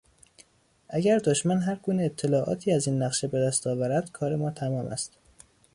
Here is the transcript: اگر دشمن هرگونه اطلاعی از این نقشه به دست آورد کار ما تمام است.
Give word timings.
اگر 0.89 1.17
دشمن 1.17 1.59
هرگونه 1.61 2.03
اطلاعی 2.03 2.71
از 2.71 2.87
این 2.87 3.03
نقشه 3.03 3.27
به 3.27 3.39
دست 3.39 3.67
آورد 3.67 4.11
کار 4.11 4.35
ما 4.35 4.51
تمام 4.51 4.85
است. 4.85 5.13